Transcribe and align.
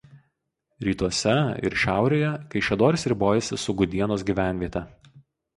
Rytuose 0.87 1.35
ir 1.69 1.75
šiaurėje 1.83 2.31
Kaišiadorys 2.55 3.05
ribojasi 3.13 3.63
su 3.67 3.79
Gudienos 3.83 4.29
gyvenviete. 4.31 4.85